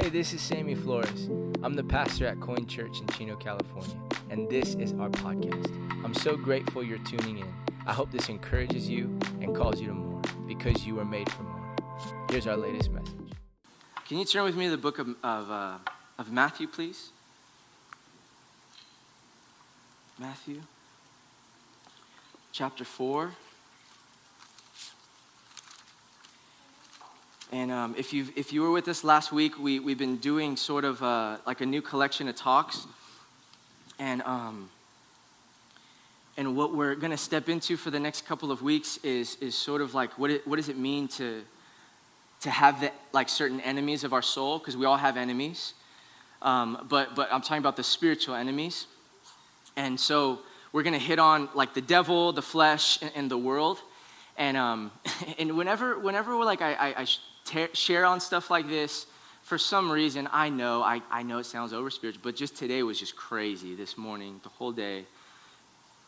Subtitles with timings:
[0.00, 1.28] Hey, this is Sammy Flores.
[1.60, 3.96] I'm the pastor at Coin Church in Chino, California,
[4.30, 5.74] and this is our podcast.
[6.04, 7.52] I'm so grateful you're tuning in.
[7.84, 11.42] I hope this encourages you and calls you to more because you were made for
[11.42, 11.74] more.
[12.30, 13.32] Here's our latest message.
[14.06, 15.78] Can you turn with me to the book of, of, uh,
[16.16, 17.10] of Matthew, please?
[20.16, 20.60] Matthew,
[22.52, 23.32] chapter 4.
[27.50, 30.54] And um, if, you if you were with us last week, we, we've been doing
[30.54, 32.86] sort of uh, like a new collection of talks.
[33.98, 34.68] And, um,
[36.36, 39.54] and what we're going to step into for the next couple of weeks is, is
[39.54, 41.42] sort of like what, it, what does it mean to,
[42.42, 44.58] to have the, like certain enemies of our soul?
[44.58, 45.72] Because we all have enemies.
[46.42, 48.86] Um, but, but I'm talking about the spiritual enemies.
[49.74, 50.40] And so
[50.72, 53.80] we're going to hit on like the devil, the flesh, and, and the world.
[54.36, 54.92] And, um,
[55.38, 57.06] and whenever, whenever like, I, I, I
[57.48, 59.06] te- share on stuff like this,
[59.42, 62.82] for some reason, I know, I, I know it sounds over spiritual, but just today
[62.82, 65.06] was just crazy this morning, the whole day,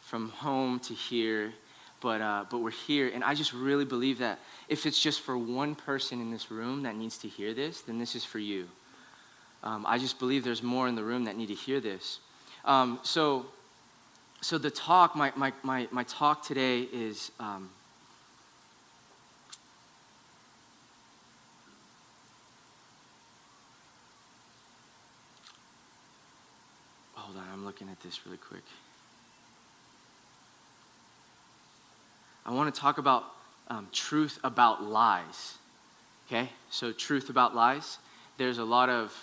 [0.03, 1.53] from home to here.
[2.03, 5.37] But, uh, but we're here, and I just really believe that if it's just for
[5.37, 8.69] one person in this room that needs to hear this, then this is for you.
[9.62, 12.20] Um, I just believe there's more in the room that need to hear this.
[12.64, 13.47] Um, so,
[14.41, 17.69] so the talk, my, my, my, my talk today is um,
[27.14, 28.65] hold on, I'm looking at this really quick.
[32.45, 33.27] I want to talk about
[33.69, 35.57] um, truth about lies.
[36.27, 36.51] Okay?
[36.71, 37.98] So, truth about lies.
[38.39, 39.17] There's a lot of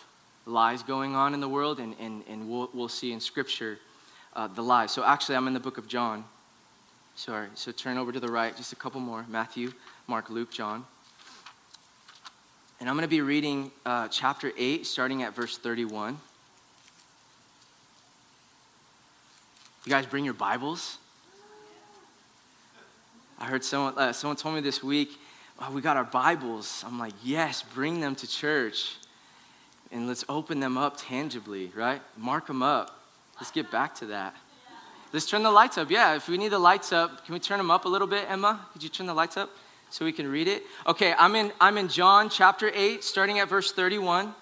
[0.46, 3.80] lies going on in the world, and, and, and we'll, we'll see in Scripture
[4.34, 4.92] uh, the lies.
[4.92, 6.24] So, actually, I'm in the book of John.
[7.18, 7.50] Sorry.
[7.56, 9.74] So, turn over to the right, just a couple more Matthew,
[10.08, 10.86] Mark, Luke, John.
[12.80, 16.18] And I'm going to be reading uh, chapter 8, starting at verse 31.
[19.88, 20.98] You guys bring your Bibles?
[23.40, 25.18] I heard someone, uh, someone told me this week,
[25.60, 26.84] oh, we got our Bibles.
[26.86, 28.98] I'm like, yes, bring them to church.
[29.94, 32.02] And let's open them up tangibly, right?
[32.18, 33.02] Mark them up.
[33.38, 34.36] Let's get back to that.
[35.14, 35.90] Let's turn the lights up.
[35.90, 38.30] Yeah, if we need the lights up, can we turn them up a little bit,
[38.30, 38.68] Emma?
[38.74, 39.52] Could you turn the lights up
[39.90, 40.64] so we can read it?
[40.86, 44.36] Okay, I'm in, I'm in John chapter 8, starting at verse 31.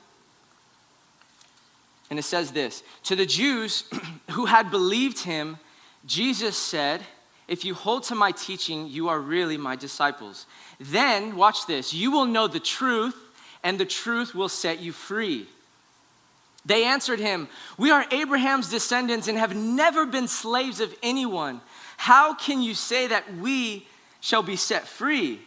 [2.10, 3.84] And it says this To the Jews
[4.32, 5.58] who had believed him,
[6.06, 7.02] Jesus said,
[7.48, 10.46] If you hold to my teaching, you are really my disciples.
[10.80, 13.16] Then, watch this, you will know the truth,
[13.64, 15.48] and the truth will set you free.
[16.66, 21.62] They answered him, We are Abraham's descendants and have never been slaves of anyone.
[21.98, 23.88] How can you say that we
[24.20, 25.40] shall be set free?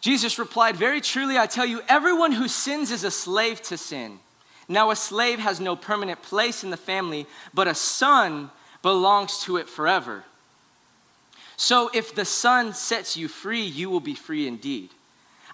[0.00, 4.18] Jesus replied, Very truly, I tell you, everyone who sins is a slave to sin.
[4.70, 9.56] Now, a slave has no permanent place in the family, but a son belongs to
[9.56, 10.22] it forever.
[11.56, 14.90] So, if the son sets you free, you will be free indeed.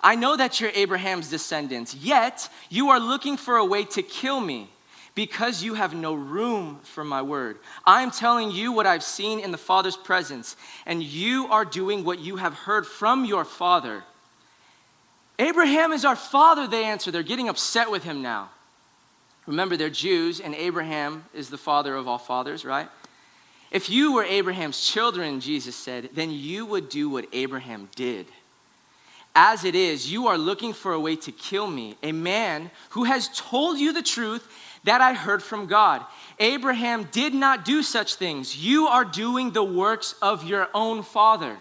[0.03, 4.39] I know that you're Abraham's descendants, yet you are looking for a way to kill
[4.39, 4.69] me
[5.15, 7.57] because you have no room for my word.
[7.87, 12.05] I am telling you what I've seen in the Father's presence, and you are doing
[12.05, 14.05] what you have heard from your father.
[15.39, 17.11] Abraham is our father, they answer.
[17.11, 18.51] They're getting upset with him now.
[19.47, 22.89] Remember, they're Jews, and Abraham is the father of all fathers, right?
[23.71, 28.27] If you were Abraham's children, Jesus said, then you would do what Abraham did.
[29.35, 33.05] As it is, you are looking for a way to kill me, a man who
[33.05, 34.49] has told you the truth
[34.85, 36.03] that I heard from God.
[36.39, 38.57] Abraham did not do such things.
[38.57, 41.59] You are doing the works of your own father.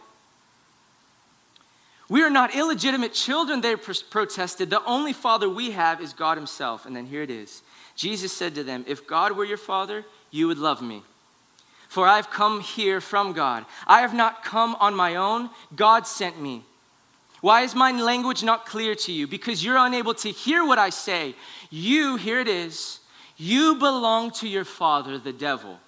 [2.07, 4.69] We are not illegitimate children, they protested.
[4.69, 6.85] The only father we have is God Himself.
[6.85, 7.63] And then here it is
[7.95, 11.03] Jesus said to them, If God were your father, you would love me.
[11.87, 13.65] For I have come here from God.
[13.87, 16.63] I have not come on my own, God sent me.
[17.41, 19.27] Why is my language not clear to you?
[19.27, 21.35] Because you're unable to hear what I say.
[21.69, 22.99] You, here it is,
[23.37, 25.79] you belong to your father, the devil.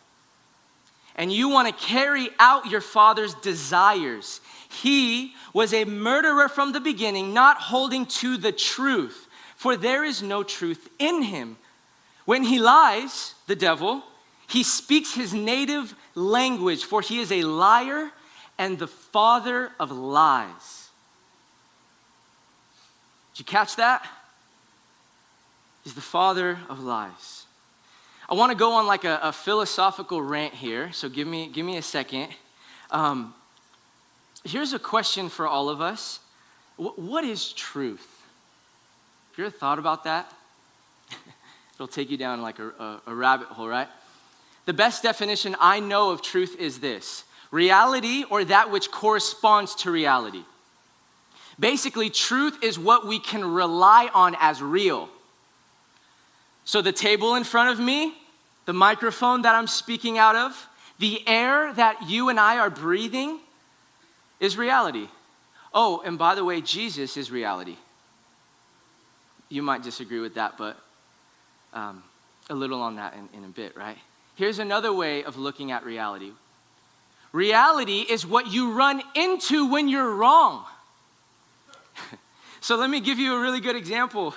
[1.16, 4.40] And you want to carry out your father's desires.
[4.70, 10.22] He was a murderer from the beginning, not holding to the truth, for there is
[10.22, 11.58] no truth in him.
[12.28, 14.04] When he lies, the devil,
[14.50, 18.12] he speaks his native language, for he is a liar
[18.58, 20.90] and the father of lies.
[23.34, 24.06] Did you catch that?
[25.86, 27.46] He's the father of lies.
[28.28, 31.66] I want to go on like a, a, philosophical rant here, so give me, give
[31.66, 32.28] me a second.
[32.92, 33.34] Um,
[34.44, 36.20] here's a question for all of us
[36.78, 38.26] w- What is truth?
[39.32, 40.30] Have you ever thought about that?
[41.78, 43.88] It'll take you down like a, a, a rabbit hole, right?
[44.66, 49.92] The best definition I know of truth is this reality or that which corresponds to
[49.92, 50.44] reality.
[51.60, 55.08] Basically, truth is what we can rely on as real.
[56.66, 58.14] So, the table in front of me,
[58.66, 60.68] the microphone that I'm speaking out of,
[61.00, 63.40] the air that you and I are breathing
[64.40, 65.08] is reality.
[65.74, 67.78] Oh, and by the way, Jesus is reality.
[69.50, 70.78] You might disagree with that, but
[71.74, 72.04] um,
[72.50, 73.98] a little on that in, in a bit, right?
[74.36, 76.32] Here's another way of looking at reality
[77.34, 80.66] reality is what you run into when you're wrong.
[82.62, 84.34] so let me give you a really good example.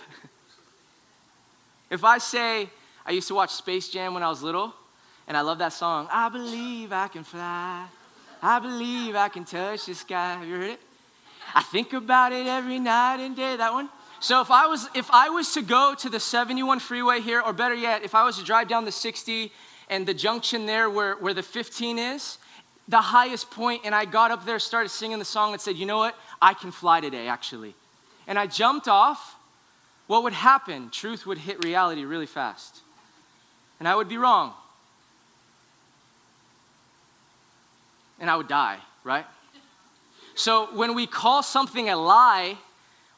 [1.91, 2.69] if I say,
[3.07, 4.75] I used to watch Space Jam when I was little,
[5.27, 7.87] and I love that song, I believe I can fly.
[8.43, 10.35] I believe I can touch the sky.
[10.35, 10.81] Have you heard it?
[11.55, 13.57] I think about it every night and day.
[13.57, 13.89] That one?
[14.21, 17.55] So if I was if I was to go to the 71 freeway here, or
[17.55, 19.51] better yet, if I was to drive down the 60
[19.89, 22.39] and the junction there where, where the 15 is,
[22.87, 25.87] the highest point, and I got up there, started singing the song, and said, you
[25.87, 26.17] know what?
[26.43, 27.75] I can fly today, actually.
[28.27, 29.37] And I jumped off.
[30.07, 30.91] What would happen?
[30.91, 32.81] Truth would hit reality really fast.
[33.79, 34.53] And I would be wrong.
[38.19, 39.25] And I would die, right?
[40.35, 42.59] So when we call something a lie,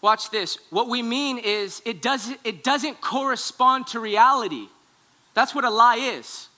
[0.02, 0.58] watch this.
[0.70, 4.66] What we mean is it doesn't, it doesn't correspond to reality.
[5.32, 6.49] That's what a lie is.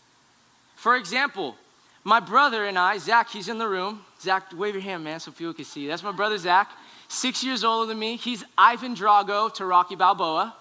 [0.74, 1.54] For example,
[2.02, 4.00] my brother and I, Zach, he's in the room.
[4.20, 5.86] Zach, wave your hand, man, so people can see.
[5.86, 6.70] That's my brother Zach,
[7.08, 8.16] six years older than me.
[8.16, 10.54] He's Ivan Drago to Rocky Balboa,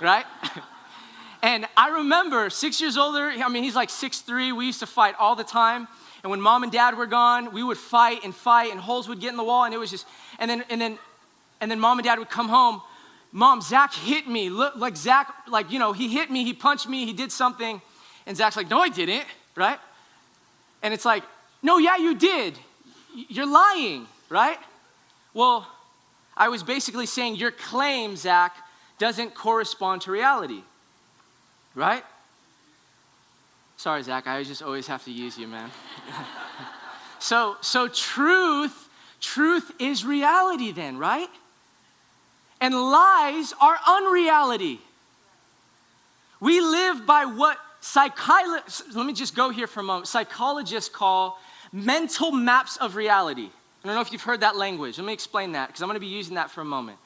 [0.00, 0.24] right?
[1.42, 4.52] and I remember six years older, I mean, he's like six three.
[4.52, 5.88] We used to fight all the time.
[6.22, 9.20] And when mom and dad were gone, we would fight and fight, and holes would
[9.20, 10.06] get in the wall, and it was just,
[10.38, 10.98] and then, and then,
[11.62, 12.82] and then mom and dad would come home.
[13.30, 14.50] Mom, Zach hit me.
[14.50, 17.80] Look, like Zach, like, you know, he hit me, he punched me, he did something.
[18.26, 19.24] And Zach's like, no, I didn't,
[19.54, 19.78] right?
[20.82, 21.22] And it's like,
[21.62, 22.58] no, yeah, you did.
[23.14, 24.58] You're lying, right?
[25.34, 25.66] Well,
[26.36, 28.56] I was basically saying your claim, Zach,
[28.98, 30.62] doesn't correspond to reality,
[31.76, 32.04] right?
[33.76, 35.70] Sorry, Zach, I just always have to use you, man.
[37.20, 38.88] so, so truth,
[39.20, 41.30] truth is reality then, right?
[42.62, 44.80] And lies are unreality.
[46.38, 50.06] We live by what psychologists, let me just go here for a moment.
[50.06, 51.40] Psychologists call
[51.72, 53.48] mental maps of reality.
[53.82, 54.96] I don't know if you've heard that language.
[54.96, 56.98] Let me explain that because I'm going to be using that for a moment.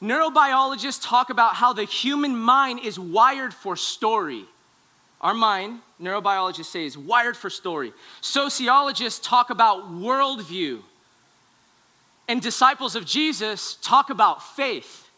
[0.00, 4.44] Neurobiologists talk about how the human mind is wired for story.
[5.20, 7.92] Our mind, neurobiologists say, is wired for story.
[8.20, 10.82] Sociologists talk about worldview.
[12.28, 15.08] And disciples of Jesus talk about faith.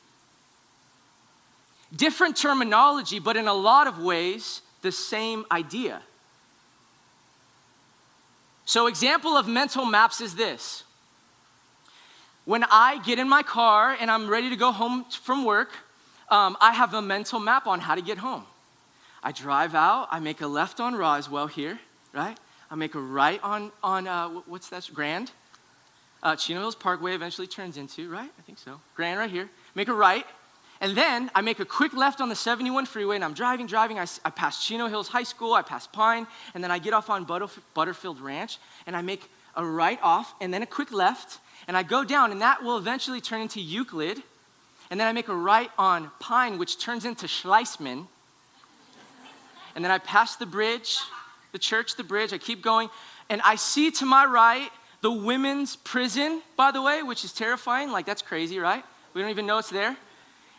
[1.95, 6.01] Different terminology, but in a lot of ways, the same idea.
[8.65, 10.85] So, example of mental maps is this.
[12.45, 15.71] When I get in my car and I'm ready to go home from work,
[16.31, 18.45] um, I have a mental map on how to get home.
[19.23, 21.81] I drive out, I make a left on Roswell here,
[22.12, 22.39] right?
[22.71, 25.33] I make a right on, on uh, what's that, Grand?
[26.22, 28.31] Uh, Chino Hills Parkway eventually turns into, right?
[28.38, 28.81] I think so.
[28.94, 29.49] Grand right here.
[29.75, 30.26] Make a right,
[30.81, 33.99] and then I make a quick left on the 71 freeway, and I'm driving, driving.
[33.99, 37.11] I, I pass Chino Hills High School, I pass Pine, and then I get off
[37.11, 41.76] on Butterfield Ranch, and I make a right off, and then a quick left, and
[41.76, 44.23] I go down, and that will eventually turn into Euclid.
[44.90, 48.06] And then I make a right on Pine, which turns into Schleisman,
[49.75, 50.99] and then I pass the bridge,
[51.52, 52.33] the church, the bridge.
[52.33, 52.88] I keep going.
[53.28, 54.71] And I see to my right
[55.02, 57.90] the women's prison, by the way, which is terrifying.
[57.90, 58.85] Like, that's crazy, right?
[59.14, 59.97] We don't even know it's there.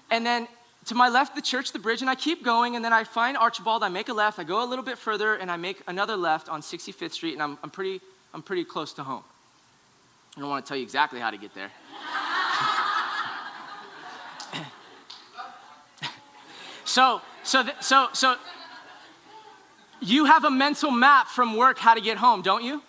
[0.10, 0.48] And then
[0.86, 2.75] to my left, the church, the bridge, and I keep going.
[2.75, 3.83] And then I find Archibald.
[3.83, 4.39] I make a left.
[4.39, 7.43] I go a little bit further, and I make another left on 65th Street, and
[7.43, 8.01] I'm, I'm, pretty,
[8.33, 9.24] I'm pretty close to home.
[10.36, 11.69] I don't want to tell you exactly how to get there.
[16.86, 18.38] so, so, so, so,
[20.00, 22.81] you have a mental map from work how to get home, don't you?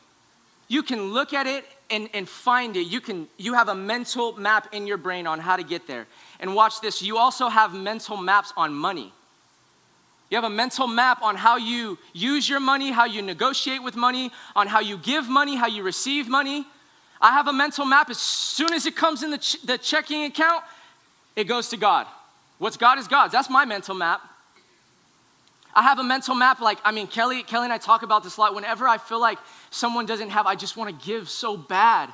[0.73, 2.87] You can look at it and, and find it.
[2.87, 6.07] You can you have a mental map in your brain on how to get there.
[6.41, 9.13] And watch this, you also have mental maps on money.
[10.31, 13.97] You have a mental map on how you use your money, how you negotiate with
[13.97, 16.65] money, on how you give money, how you receive money.
[17.21, 20.25] I have a mental map as soon as it comes in the, ch- the checking
[20.25, 20.65] account,
[21.37, 22.07] it goes to God.
[22.57, 23.33] What's God is God's.
[23.33, 24.23] That's my mental map.
[25.75, 28.37] I have a mental map, like, I mean, Kelly, Kelly and I talk about this
[28.37, 28.55] a lot.
[28.55, 29.39] Whenever I feel like
[29.71, 32.13] someone doesn't have, I just want to give so bad.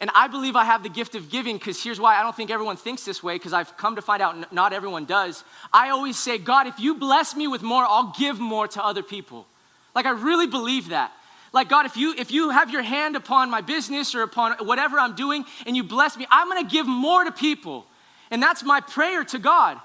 [0.00, 2.50] And I believe I have the gift of giving because here's why I don't think
[2.50, 5.44] everyone thinks this way because I've come to find out n- not everyone does.
[5.74, 9.02] I always say, God, if you bless me with more, I'll give more to other
[9.02, 9.46] people.
[9.94, 11.12] Like I really believe that.
[11.52, 14.98] Like God, if you if you have your hand upon my business or upon whatever
[14.98, 17.86] I'm doing and you bless me, I'm going to give more to people.
[18.30, 19.78] And that's my prayer to God.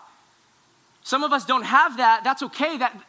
[1.05, 2.23] Some of us don't have that.
[2.23, 2.77] That's okay.
[2.77, 2.99] That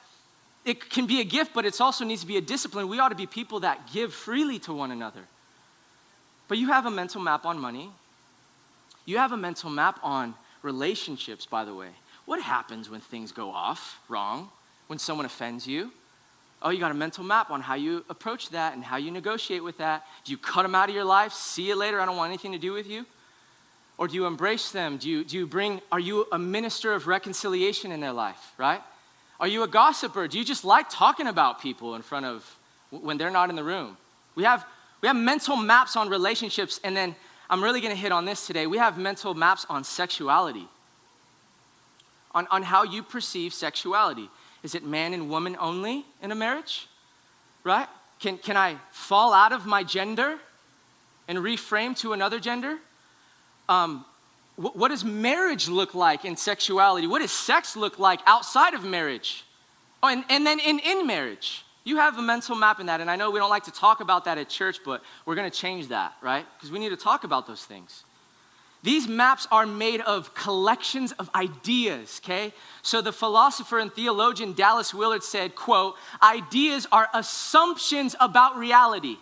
[0.66, 2.88] it can be a gift, but it also needs to be a discipline.
[2.88, 5.22] We ought to be people that give freely to one another.
[6.46, 7.90] But you have a mental map on money.
[9.06, 11.88] You have a mental map on relationships, by the way.
[12.26, 14.50] What happens when things go off wrong?
[14.88, 15.90] When someone offends you?
[16.60, 19.64] Oh, you got a mental map on how you approach that and how you negotiate
[19.64, 20.04] with that.
[20.24, 21.32] Do you cut them out of your life?
[21.32, 21.98] See you later.
[21.98, 23.06] I don't want anything to do with you.
[23.98, 24.98] Or do you embrace them?
[24.98, 28.82] Do you, do you bring, are you a minister of reconciliation in their life, right?
[29.40, 30.28] Are you a gossiper?
[30.28, 32.56] Do you just like talking about people in front of,
[32.90, 33.96] when they're not in the room?
[34.34, 34.66] We have
[35.02, 37.14] we have mental maps on relationships, and then
[37.50, 38.66] I'm really gonna hit on this today.
[38.66, 40.66] We have mental maps on sexuality,
[42.34, 44.30] on, on how you perceive sexuality.
[44.62, 46.88] Is it man and woman only in a marriage?
[47.62, 47.88] Right?
[48.20, 50.38] Can, can I fall out of my gender
[51.28, 52.78] and reframe to another gender?
[53.68, 54.04] Um,
[54.56, 57.06] what, what does marriage look like in sexuality?
[57.06, 59.44] What does sex look like outside of marriage?
[60.02, 61.64] Oh, and, and then in, in marriage.
[61.84, 64.00] You have a mental map in that, and I know we don't like to talk
[64.00, 66.44] about that at church, but we're going to change that, right?
[66.56, 68.02] Because we need to talk about those things.
[68.82, 72.52] These maps are made of collections of ideas, okay?
[72.82, 79.16] So the philosopher and theologian Dallas Willard said, quote, ideas are assumptions about reality.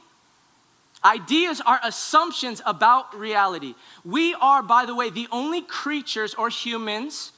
[1.05, 3.75] Ideas are assumptions about reality.
[4.05, 7.33] We are, by the way, the only creatures or humans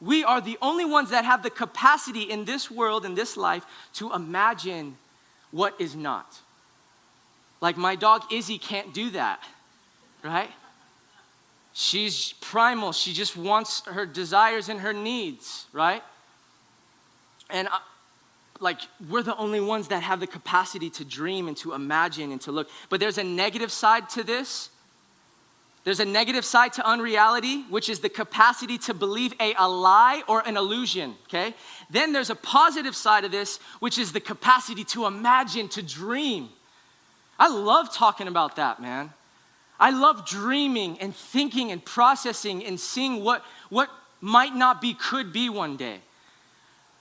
[0.00, 3.64] we are the only ones that have the capacity in this world, in this life,
[3.94, 4.96] to imagine
[5.50, 6.40] what is not.
[7.60, 9.42] Like my dog Izzy can't do that,
[10.22, 10.50] right?
[11.72, 12.92] She's primal.
[12.92, 16.02] She just wants her desires and her needs, right?
[17.48, 17.68] And
[18.60, 22.40] like we're the only ones that have the capacity to dream and to imagine and
[22.42, 22.68] to look.
[22.88, 24.70] But there's a negative side to this
[25.86, 30.24] there's a negative side to unreality, which is the capacity to believe a, a lie
[30.26, 31.54] or an illusion, okay?
[31.88, 36.48] Then there's a positive side of this, which is the capacity to imagine, to dream.
[37.38, 39.12] I love talking about that, man.
[39.78, 43.88] I love dreaming and thinking and processing and seeing what, what
[44.20, 46.00] might not be, could be one day.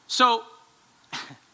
[0.05, 0.43] So,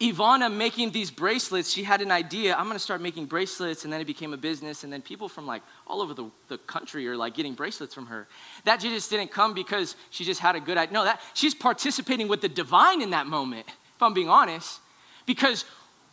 [0.00, 4.00] Ivana making these bracelets, she had an idea, I'm gonna start making bracelets, and then
[4.00, 7.16] it became a business, and then people from like all over the, the country are
[7.16, 8.28] like getting bracelets from her.
[8.64, 10.94] That just didn't come because she just had a good idea.
[10.94, 14.80] No, that she's participating with the divine in that moment, if I'm being honest,
[15.26, 15.64] because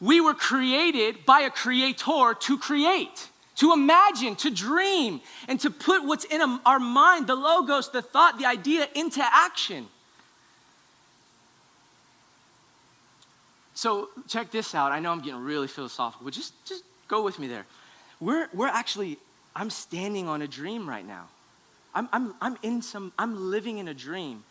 [0.01, 6.04] we were created by a creator to create, to imagine, to dream, and to put
[6.04, 9.88] what's in our mind, the logos, the thought, the idea into action.
[13.75, 14.91] So check this out.
[14.94, 17.65] I know I'm getting really philosophical, but just, just go with me there.
[18.22, 19.17] We're, we're actually,
[19.53, 21.27] I'm standing on a dream right now.
[21.94, 24.46] I'm, I'm, I'm in some, I'm living in a dream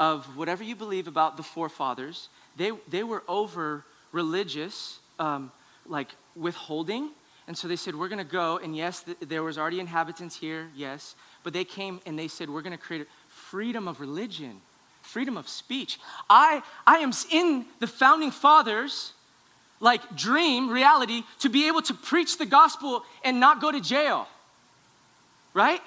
[0.00, 2.28] of whatever you believe about the forefathers.
[2.56, 5.52] They, they were over religious, um,
[5.86, 7.10] like withholding.
[7.46, 8.58] And so they said, we're going to go.
[8.58, 11.14] And yes, th- there was already inhabitants here, yes.
[11.44, 14.60] But they came and they said, we're going to create freedom of religion
[15.08, 15.98] freedom of speech.
[16.28, 19.14] I, I am in the founding fathers,
[19.80, 24.28] like dream, reality, to be able to preach the gospel and not go to jail.
[25.54, 25.80] Right?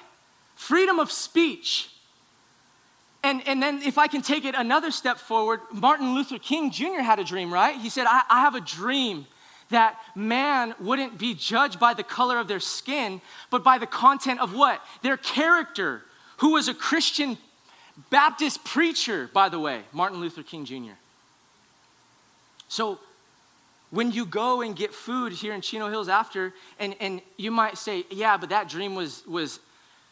[0.56, 1.90] Freedom of speech.
[3.24, 7.02] And, and then, if I can take it another step forward, Martin Luther King Jr.
[7.02, 7.80] had a dream, right?
[7.80, 9.28] He said, I, I have a dream
[9.70, 14.40] that man wouldn't be judged by the color of their skin, but by the content
[14.40, 14.82] of what?
[15.04, 16.02] Their character.
[16.38, 17.38] Who was a Christian
[18.10, 20.96] Baptist preacher, by the way, Martin Luther King Jr.
[22.68, 23.00] So
[23.90, 27.78] when you go and get food here in Chino Hills after, and, and you might
[27.78, 29.60] say, yeah, but that dream was, was,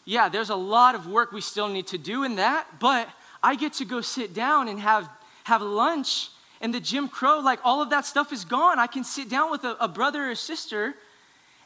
[0.05, 3.07] yeah, there's a lot of work we still need to do in that, but
[3.41, 5.09] I get to go sit down and have,
[5.45, 8.79] have lunch, and the Jim Crow, like all of that stuff is gone.
[8.79, 10.93] I can sit down with a, a brother or sister,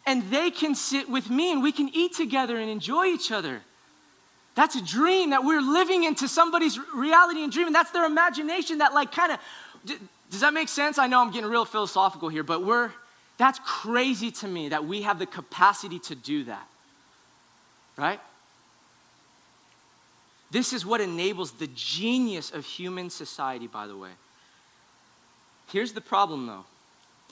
[0.05, 3.61] and they can sit with me, and we can eat together and enjoy each other.
[4.55, 8.79] That's a dream that we're living into somebody's reality and dream, and that's their imagination
[8.79, 9.39] that, like, kind of,
[10.29, 10.97] does that make sense?
[10.97, 12.91] I know I'm getting real philosophical here, but we're,
[13.37, 16.67] that's crazy to me that we have the capacity to do that,
[17.97, 18.19] right?
[20.51, 24.11] This is what enables the genius of human society, by the way.
[25.71, 26.65] Here's the problem, though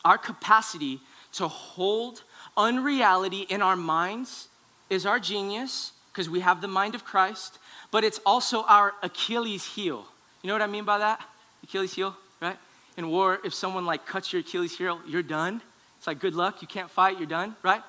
[0.04, 1.00] our capacity
[1.34, 2.24] to hold
[2.58, 4.48] unreality in our minds
[4.90, 9.66] is our genius, because we have the mind of Christ, but it's also our Achilles
[9.66, 10.06] heel.
[10.42, 11.22] You know what I mean by that?
[11.64, 12.58] Achilles heel, right?
[12.98, 15.62] In war, if someone like cuts your Achilles heel, you're done.
[15.98, 17.82] It's like good luck, you can't fight, you're done, right?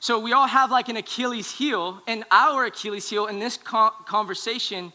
[0.00, 4.92] So we all have like an Achilles heel, and our Achilles heel in this conversation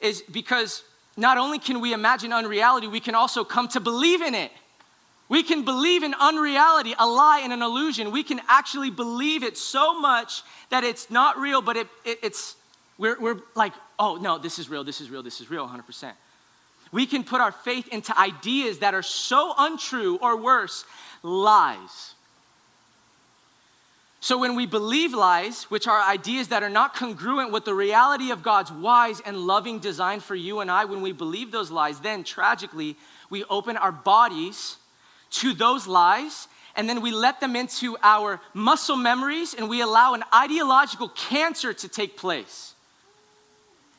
[0.00, 0.84] is because
[1.16, 4.52] not only can we imagine unreality, we can also come to believe in it.
[5.28, 8.10] We can believe in unreality, a lie and an illusion.
[8.10, 12.56] We can actually believe it so much that it's not real, but it, it, it's,
[12.98, 16.12] we're, we're like, oh, no, this is real, this is real, this is real, 100%.
[16.92, 20.84] We can put our faith into ideas that are so untrue or worse,
[21.22, 22.14] lies.
[24.20, 28.30] So when we believe lies, which are ideas that are not congruent with the reality
[28.30, 32.00] of God's wise and loving design for you and I, when we believe those lies,
[32.00, 32.96] then tragically,
[33.28, 34.76] we open our bodies
[35.34, 40.14] to those lies and then we let them into our muscle memories and we allow
[40.14, 42.74] an ideological cancer to take place.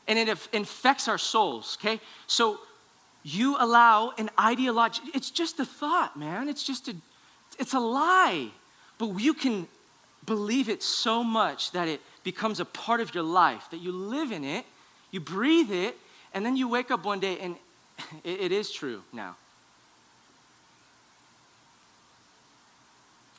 [0.06, 2.00] And it infects our souls, okay?
[2.26, 2.60] So
[3.22, 6.48] you allow an ideology, it's just a thought, man.
[6.48, 6.94] It's just a,
[7.58, 8.50] it's a lie.
[8.98, 9.66] But you can
[10.26, 14.32] believe it so much that it becomes a part of your life, that you live
[14.32, 14.64] in it,
[15.10, 15.96] you breathe it,
[16.34, 17.56] and then you wake up one day and
[18.24, 19.36] it, it is true now.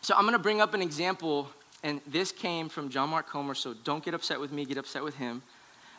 [0.08, 1.50] So I'm going to bring up an example,
[1.84, 5.04] and this came from John Mark Comer, so don't get upset with me, get upset
[5.04, 5.42] with him.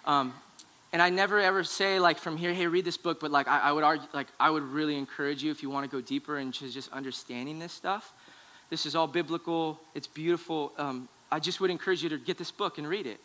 [0.06, 0.32] Um,
[0.94, 3.58] and I never ever say like from here, hey, read this book, but like I,
[3.58, 6.38] I would argue, like I would really encourage you if you want to go deeper
[6.38, 8.14] into just understanding this stuff.
[8.70, 10.72] This is all biblical, it's beautiful.
[10.78, 13.20] Um, I just would encourage you to get this book and read it.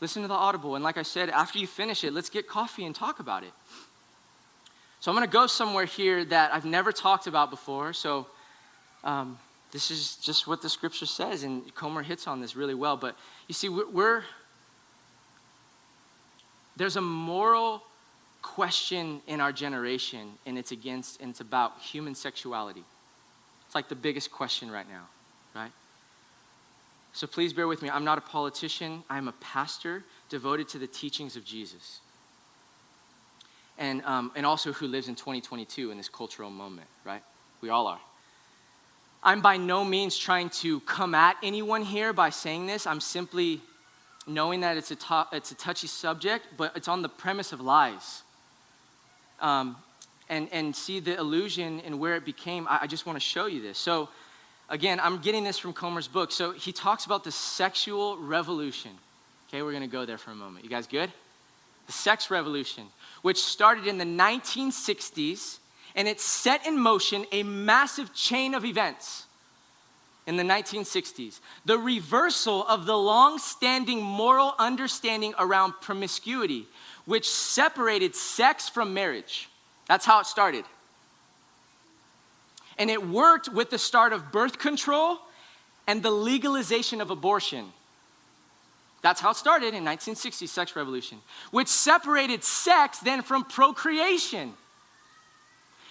[0.00, 0.74] Listen to the Audible.
[0.74, 3.52] And like I said, after you finish it, let's get coffee and talk about it.
[4.98, 7.92] So I'm going to go somewhere here that I've never talked about before.
[7.92, 8.26] So
[9.04, 9.38] um,
[9.74, 12.96] this is just what the scripture says, and Comer hits on this really well.
[12.96, 13.16] But
[13.48, 14.22] you see, we're,
[16.76, 17.82] there's a moral
[18.40, 22.84] question in our generation, and it's against, and it's about human sexuality.
[23.66, 25.08] It's like the biggest question right now,
[25.56, 25.72] right?
[27.12, 27.90] So please bear with me.
[27.90, 31.98] I'm not a politician, I'm a pastor devoted to the teachings of Jesus.
[33.76, 37.24] And, um, and also who lives in 2022 in this cultural moment, right?
[37.60, 37.98] We all are.
[39.24, 42.86] I'm by no means trying to come at anyone here by saying this.
[42.86, 43.62] I'm simply
[44.26, 47.60] knowing that it's a, to- it's a touchy subject, but it's on the premise of
[47.60, 48.22] lies.
[49.40, 49.76] Um,
[50.28, 53.46] and, and see the illusion and where it became, I, I just want to show
[53.46, 53.78] you this.
[53.78, 54.08] So,
[54.68, 56.32] again, I'm getting this from Comer's book.
[56.32, 58.92] So, he talks about the sexual revolution.
[59.48, 60.64] Okay, we're going to go there for a moment.
[60.64, 61.10] You guys good?
[61.86, 62.84] The sex revolution,
[63.22, 65.58] which started in the 1960s,
[65.94, 69.26] and it set in motion a massive chain of events
[70.26, 71.40] in the 1960s.
[71.64, 76.66] The reversal of the long standing moral understanding around promiscuity,
[77.04, 79.48] which separated sex from marriage.
[79.86, 80.64] That's how it started.
[82.78, 85.18] And it worked with the start of birth control
[85.86, 87.72] and the legalization of abortion.
[89.02, 91.18] That's how it started in 1960 sex revolution,
[91.50, 94.54] which separated sex then from procreation,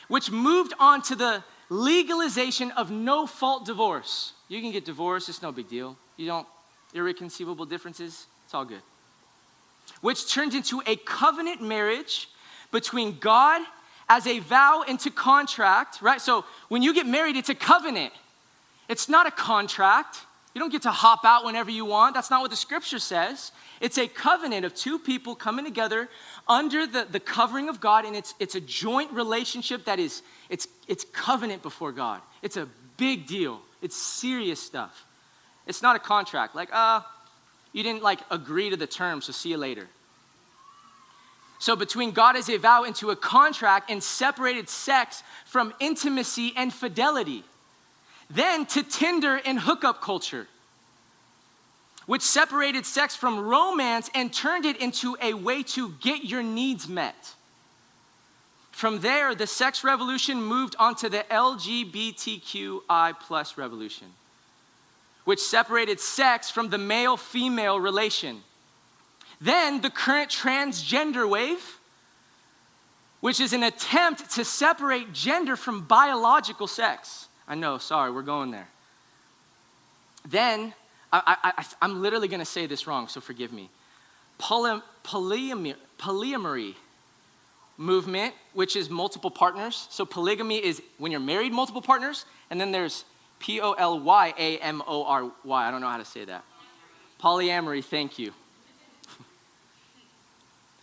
[0.08, 4.34] which moved on to the legalization of no fault divorce.
[4.48, 5.98] You can get divorced, it's no big deal.
[6.18, 6.48] You don't
[6.94, 8.82] irreconcilable differences, it's all good.
[10.02, 12.30] Which turned into a covenant marriage
[12.72, 13.62] between God
[14.10, 16.22] as a vow into contract, right?
[16.22, 18.14] So when you get married, it's a covenant.
[18.90, 20.20] It's not a contract.
[20.54, 22.14] You don't get to hop out whenever you want.
[22.14, 23.52] That's not what the scripture says.
[23.82, 26.10] It's a covenant of two people coming together
[26.48, 30.68] under the, the covering of God, and it's, it's a joint relationship that is, it's,
[30.88, 32.22] it's covenant before God.
[32.44, 33.62] It's a big deal.
[33.82, 35.06] It's serious stuff.
[35.66, 36.56] It's not a contract.
[36.56, 37.02] Like, uh,
[37.72, 39.88] you didn't like agree to the terms, so see you later.
[41.58, 46.74] So, between God as a vow into a contract and separated sex from intimacy and
[46.74, 47.44] fidelity.
[48.34, 50.48] Then to Tinder and hookup culture,
[52.06, 56.88] which separated sex from romance and turned it into a way to get your needs
[56.88, 57.36] met.
[58.72, 64.08] From there, the sex revolution moved onto the LGBTQI plus revolution,
[65.26, 68.42] which separated sex from the male female relation
[69.44, 71.80] then the current transgender wave,
[73.20, 77.28] which is an attempt to separate gender from biological sex.
[77.48, 78.68] I know, sorry, we're going there.
[80.28, 80.74] Then,
[81.12, 83.70] I, am literally going to say this wrong, so forgive me.
[84.38, 86.76] Poly, polyamory, polyamory
[87.78, 89.88] movement, which is multiple partners.
[89.90, 93.06] So polygamy is when you're married, multiple partners, and then there's
[93.40, 95.68] P O L Y A M O R Y.
[95.68, 96.44] I don't know how to say that.
[97.22, 98.34] Polyamory, thank you.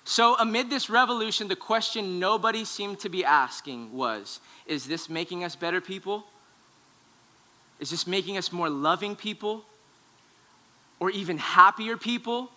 [0.03, 5.45] So, amid this revolution, the question nobody seemed to be asking was Is this making
[5.45, 6.25] us better people?
[7.81, 9.65] Is this making us more loving people?
[11.01, 12.51] Or even happier people?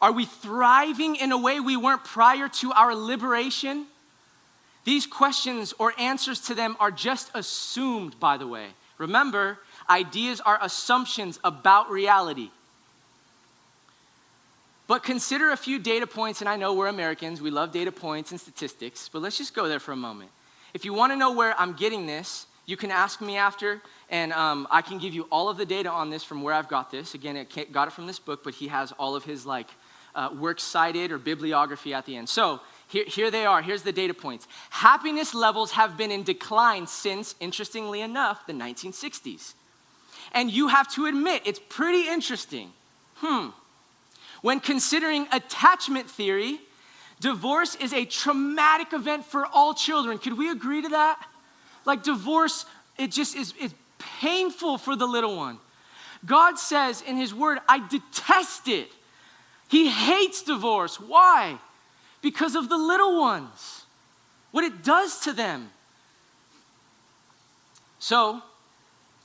[0.00, 3.86] Are we thriving in a way we weren't prior to our liberation?
[4.84, 8.68] These questions or answers to them are just assumed, by the way.
[8.96, 12.50] Remember, ideas are assumptions about reality.
[14.86, 18.30] But consider a few data points, and I know we're Americans, we love data points
[18.32, 20.30] and statistics, but let's just go there for a moment.
[20.74, 24.32] If you want to know where I'm getting this, you can ask me after, and
[24.32, 26.90] um, I can give you all of the data on this from where I've got
[26.90, 27.14] this.
[27.14, 29.66] Again, I got it from this book, but he has all of his like
[30.14, 32.28] uh, works cited or bibliography at the end.
[32.28, 33.60] So here, here they are.
[33.60, 34.46] Here's the data points.
[34.70, 39.54] Happiness levels have been in decline since, interestingly enough, the 1960s.
[40.32, 42.70] And you have to admit, it's pretty interesting.
[43.16, 43.48] Hmm,
[44.42, 46.60] when considering attachment theory,
[47.20, 50.18] divorce is a traumatic event for all children.
[50.18, 51.26] Could we agree to that?
[51.84, 52.66] Like divorce,
[52.98, 53.74] it just is it's
[54.20, 55.58] painful for the little one.
[56.24, 58.90] God says in his word, I detest it.
[59.68, 61.00] He hates divorce.
[61.00, 61.58] Why?
[62.22, 63.84] Because of the little ones.
[64.50, 65.70] What it does to them.
[67.98, 68.42] So,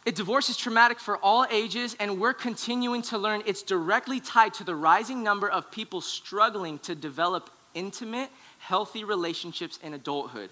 [0.06, 4.54] it, divorce is traumatic for all ages, and we're continuing to learn it's directly tied
[4.56, 10.52] to the rising number of people struggling to develop intimate, healthy relationships in adulthood.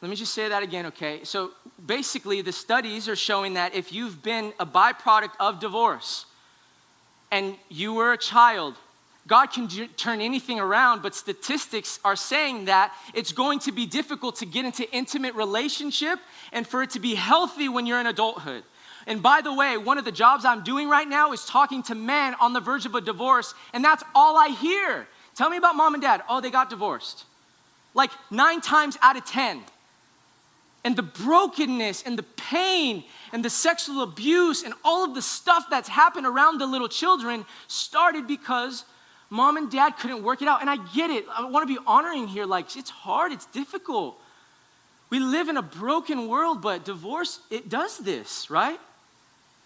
[0.00, 1.24] Let me just say that again, okay?
[1.24, 1.50] So
[1.84, 6.26] basically, the studies are showing that if you've been a byproduct of divorce
[7.30, 8.76] and you were a child
[9.28, 14.36] God can turn anything around, but statistics are saying that it's going to be difficult
[14.36, 16.18] to get into intimate relationship
[16.50, 18.64] and for it to be healthy when you're in adulthood.
[19.06, 21.94] And by the way, one of the jobs I'm doing right now is talking to
[21.94, 25.06] men on the verge of a divorce, and that's all I hear.
[25.34, 26.22] Tell me about mom and dad.
[26.28, 27.24] Oh, they got divorced.
[27.92, 29.60] Like nine times out of 10.
[30.84, 35.66] And the brokenness and the pain and the sexual abuse and all of the stuff
[35.70, 38.84] that's happened around the little children started because
[39.28, 40.60] mom and dad couldn't work it out.
[40.60, 41.26] And I get it.
[41.28, 42.46] I want to be honoring here.
[42.46, 44.20] Like, it's hard, it's difficult.
[45.10, 48.78] We live in a broken world, but divorce, it does this, right?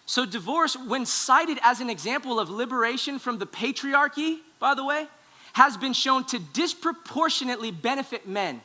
[0.05, 5.07] So, divorce, when cited as an example of liberation from the patriarchy, by the way,
[5.53, 8.61] has been shown to disproportionately benefit men.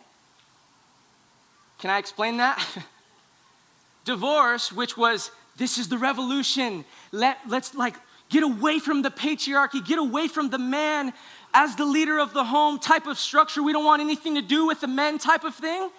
[1.79, 2.65] Can I explain that?
[4.05, 6.85] divorce, which was this is the revolution.
[7.13, 7.95] Let, let's like
[8.29, 11.13] Get away from the patriarchy, get away from the man
[11.55, 13.63] as the leader of the home type of structure.
[13.63, 15.91] We don't want anything to do with the men type of thing.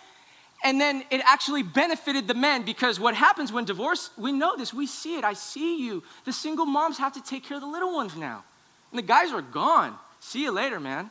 [0.63, 4.73] And then it actually benefited the men because what happens when divorce, we know this,
[4.73, 5.23] we see it.
[5.23, 6.03] I see you.
[6.25, 8.43] The single moms have to take care of the little ones now.
[8.91, 9.97] And the guys are gone.
[10.19, 11.09] See you later, man.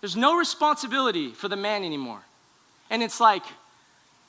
[0.00, 2.22] There's no responsibility for the man anymore.
[2.88, 3.42] And it's like,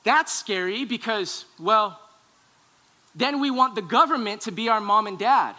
[0.03, 1.99] that's scary because, well,
[3.15, 5.55] then we want the government to be our mom and dad.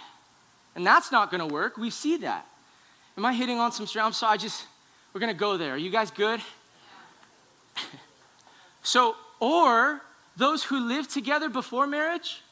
[0.75, 1.77] And that's not going to work.
[1.77, 2.47] We see that.
[3.17, 4.07] Am I hitting on some strings?
[4.07, 4.67] I'm sorry, I just,
[5.13, 5.75] we're going to go there.
[5.75, 6.41] Are you guys good?
[8.83, 10.01] so, or
[10.37, 12.43] those who live together before marriage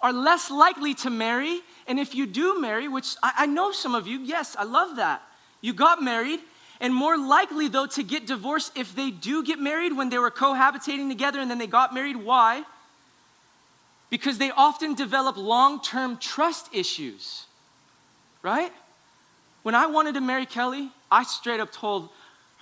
[0.00, 1.60] are less likely to marry.
[1.86, 4.96] And if you do marry, which I, I know some of you, yes, I love
[4.96, 5.22] that.
[5.60, 6.40] You got married,
[6.80, 10.30] and more likely, though, to get divorced if they do get married when they were
[10.30, 12.16] cohabitating together and then they got married.
[12.16, 12.64] Why?
[14.10, 17.46] because they often develop long term trust issues,
[18.42, 18.72] right?
[19.62, 22.10] When I wanted to marry Kelly, I straight up told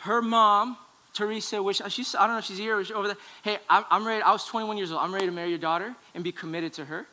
[0.00, 0.76] her mom,
[1.12, 4.06] Teresa, which she's, I don't know if she's here or over there, hey, I'm, I'm
[4.06, 6.72] ready, I was 21 years old, I'm ready to marry your daughter and be committed
[6.74, 7.06] to her.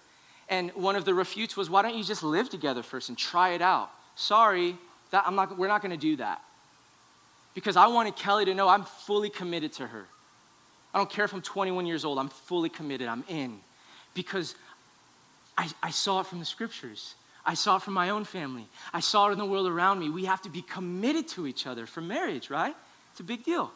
[0.49, 3.49] And one of the refutes was, why don't you just live together first and try
[3.49, 3.91] it out?
[4.15, 4.75] Sorry,
[5.11, 6.41] that, I'm not, we're not gonna do that.
[7.53, 10.05] Because I wanted Kelly to know I'm fully committed to her.
[10.93, 13.59] I don't care if I'm 21 years old, I'm fully committed, I'm in
[14.13, 14.55] because
[15.57, 17.15] I, I saw it from the scriptures.
[17.45, 18.67] I saw it from my own family.
[18.93, 20.09] I saw it in the world around me.
[20.09, 22.75] We have to be committed to each other for marriage, right?
[23.11, 23.71] It's a big deal.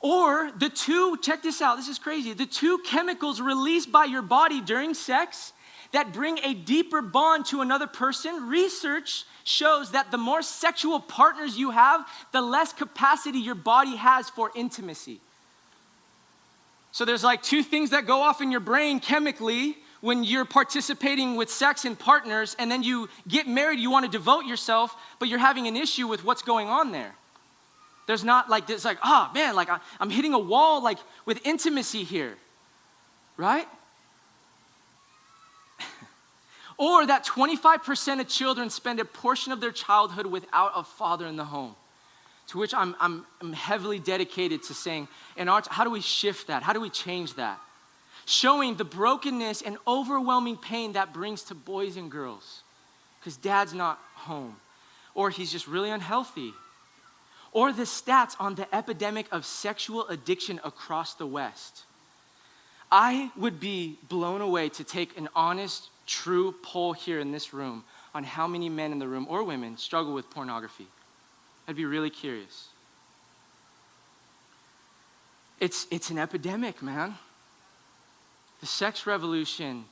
[0.00, 2.32] Or the two, check this out, this is crazy.
[2.32, 5.52] The two chemicals released by your body during sex
[5.92, 11.56] that bring a deeper bond to another person, research shows that the more sexual partners
[11.56, 15.20] you have, the less capacity your body has for intimacy.
[16.92, 21.36] So there's like two things that go off in your brain chemically when you're participating
[21.36, 25.28] with sex and partners, and then you get married, you want to devote yourself, but
[25.28, 27.14] you're having an issue with what's going on there.
[28.08, 29.68] There's not like this, like, oh man, like
[30.00, 32.34] I'm hitting a wall like with intimacy here,
[33.36, 33.68] right?
[36.82, 41.36] Or that 25% of children spend a portion of their childhood without a father in
[41.36, 41.76] the home.
[42.48, 46.48] To which I'm, I'm, I'm heavily dedicated to saying, in our, how do we shift
[46.48, 46.64] that?
[46.64, 47.60] How do we change that?
[48.26, 52.64] Showing the brokenness and overwhelming pain that brings to boys and girls
[53.20, 54.56] because dad's not home,
[55.14, 56.52] or he's just really unhealthy,
[57.52, 61.84] or the stats on the epidemic of sexual addiction across the West.
[62.90, 67.84] I would be blown away to take an honest, true poll here in this room
[68.14, 70.86] on how many men in the room or women struggle with pornography.
[71.66, 72.68] I'd be really curious.
[75.60, 77.14] It's, it's an epidemic, man.
[78.60, 79.84] The sex revolution,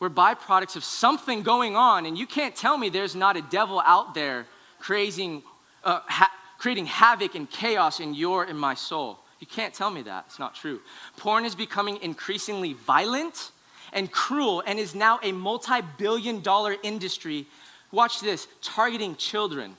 [0.00, 3.80] we're byproducts of something going on, and you can't tell me there's not a devil
[3.84, 4.46] out there
[4.78, 5.42] creating,
[5.84, 9.18] uh, ha- creating havoc and chaos in your and my soul.
[9.38, 10.24] You can't tell me that.
[10.28, 10.80] It's not true.
[11.18, 13.50] Porn is becoming increasingly violent
[13.96, 17.46] and cruel and is now a multi billion dollar industry.
[17.90, 19.76] Watch this targeting children.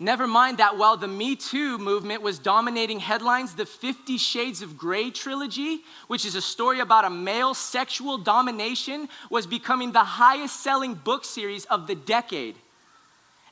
[0.00, 4.76] Never mind that while the Me Too movement was dominating headlines, the Fifty Shades of
[4.76, 10.60] Grey trilogy, which is a story about a male sexual domination, was becoming the highest
[10.64, 12.56] selling book series of the decade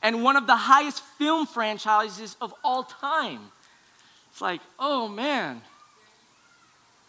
[0.03, 3.39] and one of the highest film franchises of all time.
[4.31, 5.61] It's like, oh man.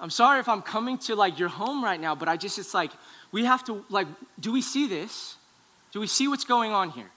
[0.00, 2.74] I'm sorry if I'm coming to like your home right now, but I just, it's
[2.74, 2.90] like,
[3.32, 4.06] we have to, like,
[4.38, 5.36] do we see this?
[5.92, 7.10] Do we see what's going on here?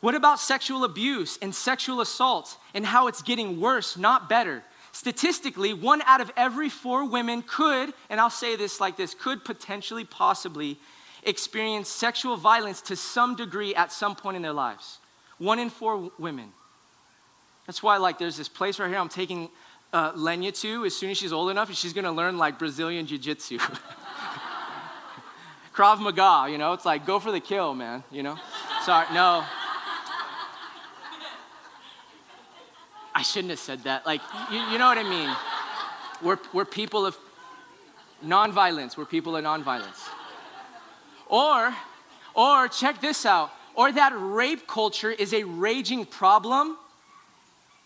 [0.00, 4.62] What about sexual abuse and sexual assault and how it's getting worse, not better?
[4.92, 9.44] Statistically, one out of every four women could, and I'll say this like this, could
[9.44, 10.78] potentially, possibly
[11.22, 14.98] experience sexual violence to some degree at some point in their lives.
[15.38, 16.52] One in four women.
[17.66, 19.48] That's why, like, there's this place right here I'm taking
[19.92, 23.18] uh, Lenya to as soon as she's old enough, she's gonna learn, like, Brazilian Jiu
[23.18, 23.58] Jitsu.
[25.74, 28.38] Krav Maga, you know, it's like, go for the kill, man, you know?
[28.84, 29.44] Sorry, no.
[33.14, 34.04] I shouldn't have said that.
[34.06, 35.34] Like, you, you know what I mean?
[36.22, 37.16] We're, we're people of
[38.24, 38.96] nonviolence.
[38.96, 40.08] We're people of nonviolence.
[41.26, 41.74] Or,
[42.34, 43.50] or check this out.
[43.74, 46.76] Or that rape culture is a raging problem.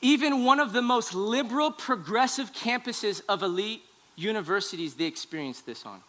[0.01, 3.83] Even one of the most liberal, progressive campuses of elite
[4.15, 6.01] universities, they experience this on.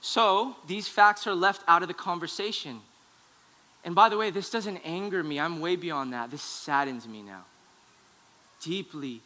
[0.00, 2.80] So these facts are left out of the conversation.
[3.84, 5.40] And by the way, this doesn't anger me.
[5.40, 6.30] I'm way beyond that.
[6.30, 7.44] This saddens me now
[8.62, 9.20] deeply,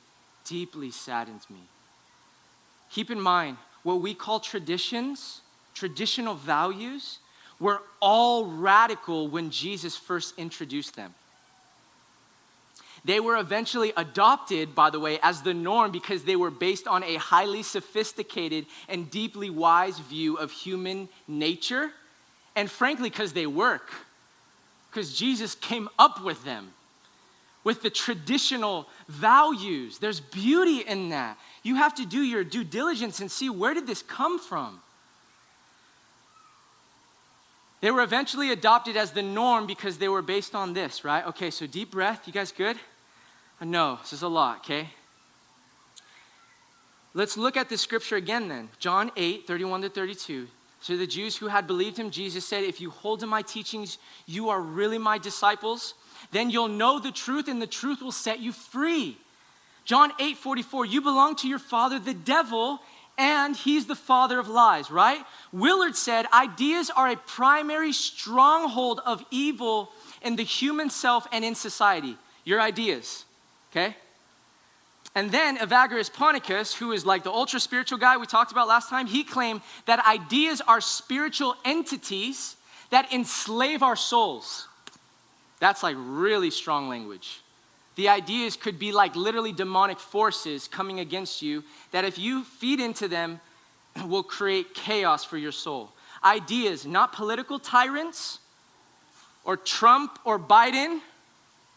[0.45, 1.61] deeply saddens me.
[2.91, 5.43] Keep in mind, what we call traditions,
[5.75, 7.19] traditional values,
[7.61, 11.15] were all radical when Jesus first introduced them.
[13.07, 17.05] They were eventually adopted, by the way, as the norm because they were based on
[17.05, 21.93] a highly sophisticated and deeply wise view of human nature,
[22.57, 23.93] and frankly, because they work,
[24.91, 26.73] because Jesus came up with them
[27.63, 29.99] with the traditional values.
[29.99, 31.39] There's beauty in that.
[31.63, 34.81] You have to do your due diligence and see where did this come from?
[37.81, 41.25] They were eventually adopted as the norm because they were based on this, right?
[41.27, 42.27] Okay, so deep breath.
[42.27, 42.77] You guys good?
[43.61, 44.91] I know, this is a lot, okay?
[47.15, 48.69] Let's look at the scripture again then.
[48.79, 50.49] John 8, 31 to 32.
[50.81, 53.99] So the Jews who had believed him, Jesus said, If you hold to my teachings,
[54.27, 55.95] you are really my disciples.
[56.31, 59.17] Then you'll know the truth, and the truth will set you free.
[59.85, 62.81] John 8 44, you belong to your father, the devil,
[63.19, 65.25] and he's the father of lies, right?
[65.53, 69.91] Willard said ideas are a primary stronghold of evil
[70.23, 72.17] in the human self and in society.
[72.45, 73.25] Your ideas,
[73.77, 73.95] okay?
[75.15, 78.91] And then Evagrius Ponticus, who is like the ultra spiritual guy we talked about last
[78.91, 82.57] time, he claimed that ideas are spiritual entities
[82.91, 84.69] that enslave our souls.
[85.59, 87.41] That's like really strong language.
[87.97, 92.79] The ideas could be like literally demonic forces coming against you that if you feed
[92.79, 93.41] into them
[94.07, 95.93] will create chaos for your soul.
[96.23, 98.39] Ideas, not political tyrants
[99.45, 101.01] or Trump or Biden,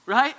[0.05, 0.35] right?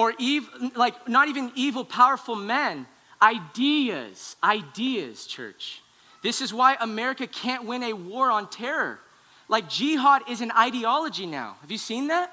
[0.00, 2.86] Or ev- like not even evil, powerful men.
[3.20, 5.82] Ideas, ideas, church.
[6.22, 9.00] This is why America can't win a war on terror
[9.50, 11.56] like jihad is an ideology now.
[11.60, 12.32] Have you seen that?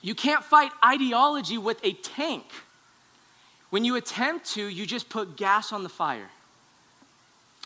[0.00, 2.46] You can't fight ideology with a tank.
[3.68, 6.30] When you attempt to, you just put gas on the fire.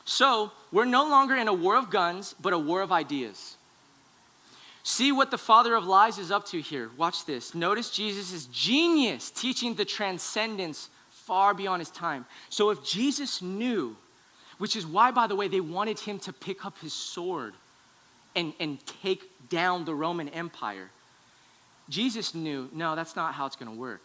[0.04, 3.56] So, we're no longer in a war of guns, but a war of ideas.
[4.82, 6.90] See what the father of lies is up to here.
[6.96, 7.54] Watch this.
[7.54, 12.24] Notice Jesus' is genius teaching the transcendence far beyond his time.
[12.48, 13.96] So, if Jesus knew
[14.58, 17.54] which is why, by the way, they wanted him to pick up his sword
[18.36, 20.90] and, and take down the Roman Empire.
[21.88, 24.02] Jesus knew, no, that's not how it's going to work.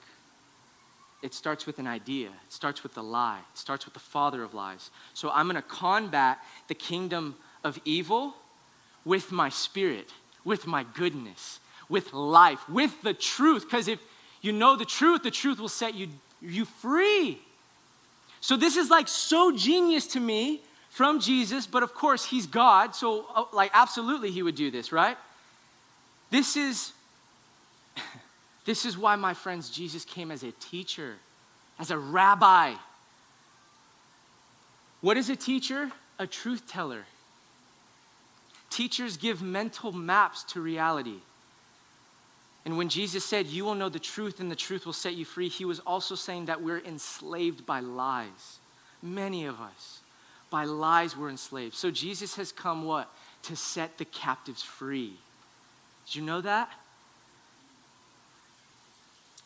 [1.21, 4.43] It starts with an idea, it starts with a lie, it starts with the father
[4.43, 4.91] of lies.
[5.13, 8.35] So I'm going to combat the kingdom of evil
[9.05, 10.11] with my spirit,
[10.45, 13.63] with my goodness, with life, with the truth.
[13.63, 13.99] Because if
[14.41, 16.09] you know the truth, the truth will set you,
[16.41, 17.39] you free.
[18.41, 22.93] So this is like so genius to me from Jesus, but of course, he's God,
[22.93, 25.17] so uh, like absolutely he would do this, right?
[26.29, 26.91] This is
[28.65, 31.15] this is why my friends Jesus came as a teacher,
[31.79, 32.73] as a rabbi.
[35.01, 35.91] What is a teacher?
[36.19, 37.05] A truth teller.
[38.73, 41.19] Teachers give mental maps to reality.
[42.65, 45.25] And when Jesus said, You will know the truth and the truth will set you
[45.25, 48.57] free, he was also saying that we're enslaved by lies.
[49.03, 49.99] Many of us,
[50.49, 51.75] by lies, we're enslaved.
[51.75, 53.13] So Jesus has come what?
[53.43, 55.13] To set the captives free.
[56.07, 56.71] Did you know that?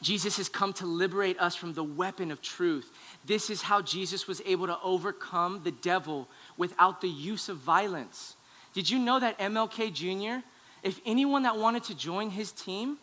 [0.01, 2.89] Jesus has come to liberate us from the weapon of truth.
[3.25, 8.36] This is how Jesus was able to overcome the devil without the use of violence.
[8.77, 10.45] Did you know that MLK Jr.,
[10.83, 12.99] if anyone that wanted to join his team,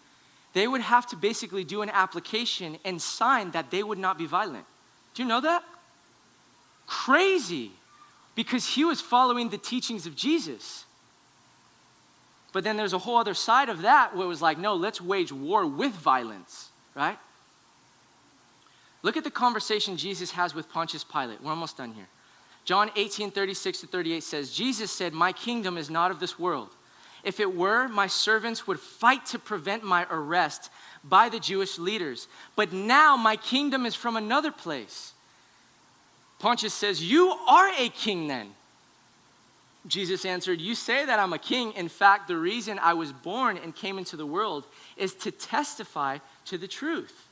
[0.52, 4.24] they would have to basically do an application and sign that they would not be
[4.24, 4.66] violent.
[5.14, 5.64] Do you know that?
[6.86, 7.72] Crazy,
[8.36, 10.84] because he was following the teachings of Jesus.
[12.52, 15.00] But then there's a whole other side of that where it was like, no, let's
[15.00, 17.18] wage war with violence, right?
[19.02, 21.42] Look at the conversation Jesus has with Pontius Pilate.
[21.42, 22.06] We're almost done here.
[22.64, 26.70] John 18, 36 to 38 says, Jesus said, My kingdom is not of this world.
[27.22, 30.70] If it were, my servants would fight to prevent my arrest
[31.02, 32.28] by the Jewish leaders.
[32.56, 35.12] But now my kingdom is from another place.
[36.38, 38.50] Pontius says, You are a king then.
[39.86, 41.72] Jesus answered, You say that I'm a king.
[41.72, 44.64] In fact, the reason I was born and came into the world
[44.96, 47.28] is to testify to the truth.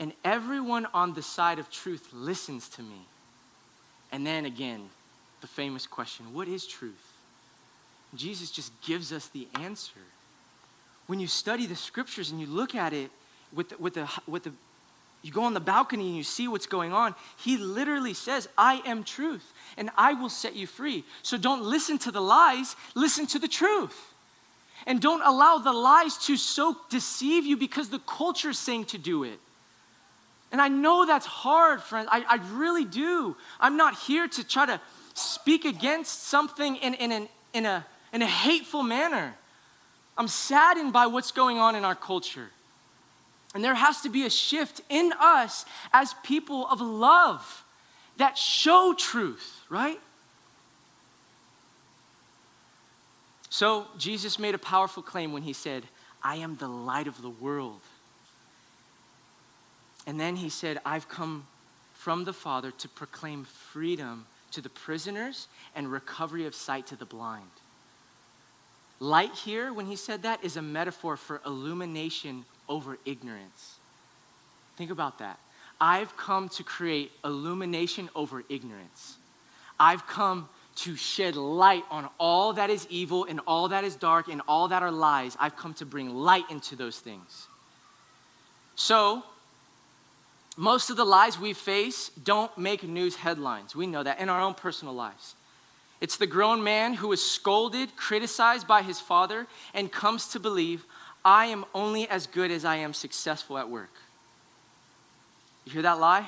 [0.00, 3.06] And everyone on the side of truth listens to me.
[4.12, 4.88] And then again,
[5.40, 7.12] the famous question what is truth?
[8.14, 10.00] Jesus just gives us the answer.
[11.06, 13.10] When you study the scriptures and you look at it
[13.52, 14.52] with the, with the, with the
[15.22, 18.80] you go on the balcony and you see what's going on, he literally says, I
[18.86, 21.04] am truth and I will set you free.
[21.22, 24.14] So don't listen to the lies, listen to the truth.
[24.86, 28.98] And don't allow the lies to so deceive you because the culture is saying to
[28.98, 29.38] do it.
[30.52, 32.08] And I know that's hard, friends.
[32.10, 33.36] I, I really do.
[33.60, 34.80] I'm not here to try to
[35.14, 39.34] speak against something in, in, an, in a in a hateful manner.
[40.16, 42.50] I'm saddened by what's going on in our culture.
[43.54, 47.64] And there has to be a shift in us as people of love
[48.16, 49.98] that show truth, right?
[53.48, 55.84] So Jesus made a powerful claim when he said,
[56.22, 57.80] I am the light of the world.
[60.06, 61.46] And then he said, I've come
[61.94, 67.04] from the Father to proclaim freedom to the prisoners and recovery of sight to the
[67.04, 67.50] blind.
[68.98, 73.76] Light here, when he said that, is a metaphor for illumination over ignorance.
[74.76, 75.38] Think about that.
[75.80, 79.16] I've come to create illumination over ignorance.
[79.78, 84.28] I've come to shed light on all that is evil and all that is dark
[84.28, 85.36] and all that are lies.
[85.40, 87.48] I've come to bring light into those things.
[88.74, 89.22] So,
[90.56, 93.74] most of the lies we face don't make news headlines.
[93.74, 95.34] We know that in our own personal lives.
[96.00, 100.84] It's the grown man who is scolded, criticized by his father, and comes to believe,
[101.24, 103.92] I am only as good as I am successful at work.
[105.64, 106.26] You hear that lie?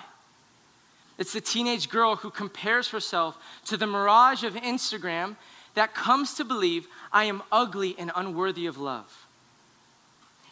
[1.19, 5.37] It's the teenage girl who compares herself to the mirage of Instagram
[5.75, 9.27] that comes to believe, I am ugly and unworthy of love.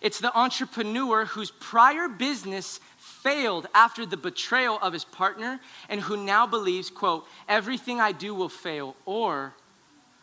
[0.00, 2.80] It's the entrepreneur whose prior business
[3.22, 8.34] failed after the betrayal of his partner and who now believes, quote, everything I do
[8.34, 9.54] will fail or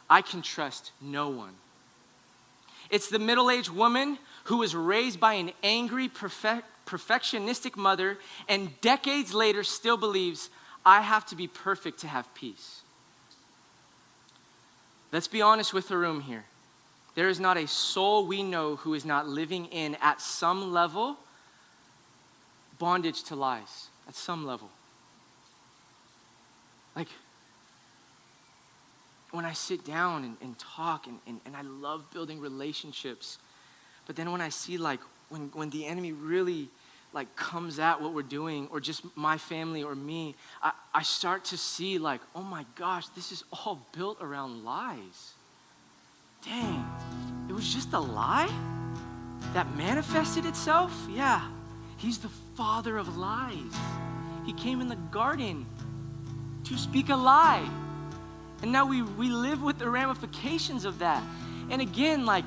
[0.09, 1.53] I can trust no one.
[2.89, 8.17] It's the middle aged woman who was raised by an angry, perfect, perfectionistic mother
[8.47, 10.49] and decades later still believes,
[10.85, 12.81] I have to be perfect to have peace.
[15.11, 16.45] Let's be honest with the room here.
[17.15, 21.17] There is not a soul we know who is not living in, at some level,
[22.79, 24.69] bondage to lies at some level.
[26.95, 27.09] Like,
[29.31, 33.37] when I sit down and, and talk, and, and, and I love building relationships,
[34.05, 34.99] but then when I see, like,
[35.29, 36.69] when, when the enemy really
[37.13, 41.45] like comes at what we're doing or just my family or me, I, I start
[41.45, 45.33] to see like, oh my gosh, this is all built around lies.
[46.43, 46.85] Dang,
[47.49, 48.51] it was just a lie
[49.53, 50.93] that manifested itself?
[51.09, 51.47] Yeah,
[51.97, 53.73] he's the father of lies.
[54.45, 55.65] He came in the garden
[56.63, 57.67] to speak a lie.
[58.61, 61.21] And now we, we live with the ramifications of that.
[61.69, 62.45] And again, like,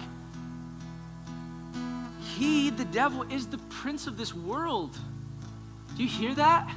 [2.36, 4.96] he, the devil, is the prince of this world.
[5.96, 6.70] Do you hear that?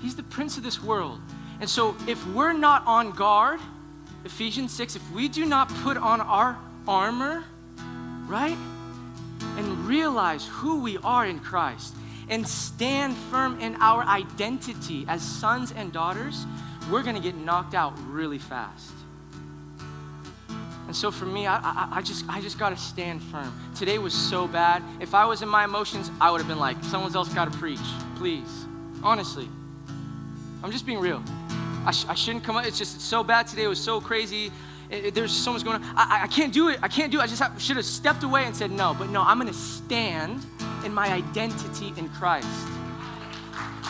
[0.00, 1.20] He's the prince of this world.
[1.60, 3.60] And so if we're not on guard,
[4.24, 7.44] Ephesians 6, if we do not put on our armor,
[8.26, 8.56] right?
[9.56, 11.94] And realize who we are in Christ
[12.28, 16.46] and stand firm in our identity as sons and daughters,
[16.90, 18.92] we're going to get knocked out really fast.
[20.86, 23.52] And so for me, I, I, I just, I just got to stand firm.
[23.74, 24.82] Today was so bad.
[25.00, 27.58] If I was in my emotions, I would have been like, someone else got to
[27.58, 27.80] preach,
[28.16, 28.66] please.
[29.02, 29.48] Honestly.
[30.62, 31.22] I'm just being real.
[31.84, 32.64] I, sh- I shouldn't come up.
[32.64, 33.64] It's just it's so bad today.
[33.64, 34.50] It was so crazy.
[34.90, 35.94] There's so much going on.
[35.96, 36.78] I, I can't do it.
[36.82, 37.22] I can't do it.
[37.22, 38.94] I just have, should have stepped away and said no.
[38.98, 40.44] But no, I'm going to stand
[40.84, 42.48] in my identity in Christ.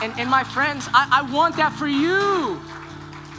[0.03, 2.61] And, and my friends, I, I want that for you.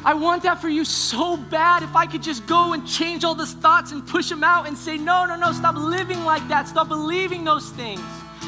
[0.03, 1.81] I want that for you so bad.
[1.81, 4.77] If I could just go and change all those thoughts and push them out and
[4.77, 6.67] say, no, no, no, stop living like that.
[6.67, 8.01] Stop believing those things.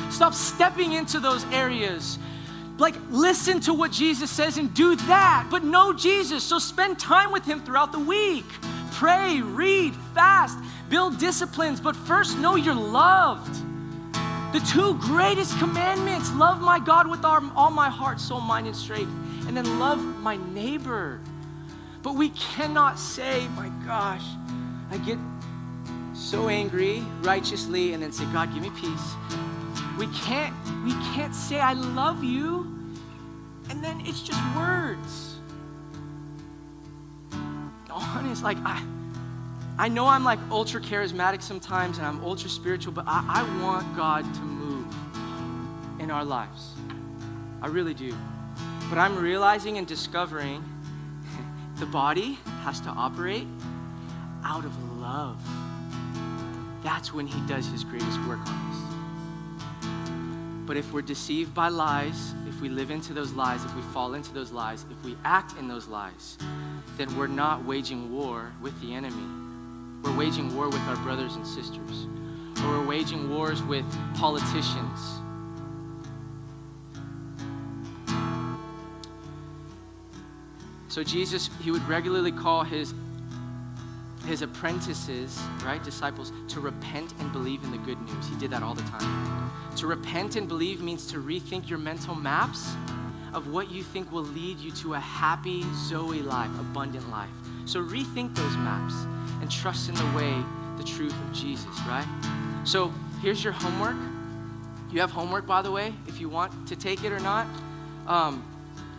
[0.10, 2.20] Stop stepping into those areas.
[2.78, 6.44] Like, listen to what Jesus says and do that, but know Jesus.
[6.44, 8.46] So spend time with Him throughout the week.
[8.98, 10.58] Pray, read, fast,
[10.90, 13.54] build disciplines, but first know you're loved.
[14.54, 18.76] The two greatest commandments love my God with our, all my heart, soul, mind, and
[18.76, 19.12] strength,
[19.48, 21.20] and then love my neighbor.
[22.02, 24.26] But we cannot say, my gosh,
[24.90, 25.20] I get
[26.16, 29.14] so angry righteously and then say, God, give me peace.
[30.00, 32.66] We can't, we can't say I love you
[33.70, 35.27] and then it's just words.
[37.98, 38.84] Honest, like I
[39.80, 43.96] I know I'm like ultra charismatic sometimes and I'm ultra spiritual, but I, I want
[43.96, 44.88] God to move
[46.00, 46.74] in our lives.
[47.62, 48.16] I really do.
[48.90, 50.64] But I'm realizing and discovering
[51.76, 53.48] the body has to operate
[54.44, 55.40] out of love.
[56.84, 58.78] That's when He does His greatest work on us.
[60.66, 64.16] But if we're deceived by lies, if we live into those lies, if we fall
[64.16, 66.38] into those lies, if we act in those lies,
[66.98, 69.48] then we're not waging war with the enemy
[70.04, 72.08] we're waging war with our brothers and sisters,
[72.64, 73.86] or we're waging wars with
[74.16, 75.20] politicians.
[80.88, 82.94] So Jesus, he would regularly call his
[84.28, 88.28] his apprentices, right, disciples, to repent and believe in the good news.
[88.28, 89.52] He did that all the time.
[89.78, 92.74] To repent and believe means to rethink your mental maps
[93.34, 97.30] of what you think will lead you to a happy Zoe life, abundant life.
[97.66, 98.94] So rethink those maps
[99.42, 100.36] and trust in the way,
[100.78, 102.08] the truth of Jesus, right?
[102.66, 103.96] So here's your homework.
[104.92, 107.48] You have homework, by the way, if you want to take it or not.
[108.08, 108.44] Um,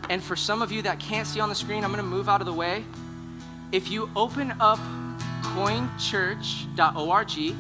[0.09, 2.29] and for some of you that can't see on the screen, I'm going to move
[2.31, 2.85] out of the way.
[3.73, 4.79] If you open up
[5.59, 7.57] coinchurch.org,